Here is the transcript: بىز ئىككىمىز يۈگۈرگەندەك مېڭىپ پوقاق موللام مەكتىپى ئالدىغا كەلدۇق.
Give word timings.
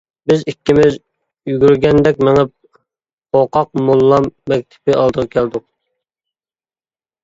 بىز 0.29 0.39
ئىككىمىز 0.51 0.95
يۈگۈرگەندەك 1.49 2.25
مېڭىپ 2.29 2.53
پوقاق 3.37 3.81
موللام 3.91 4.31
مەكتىپى 4.55 5.01
ئالدىغا 5.01 5.33
كەلدۇق. 5.39 5.71